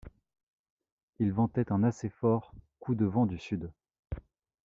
[1.19, 3.71] Il ventait un assez fort coup de vent du sud.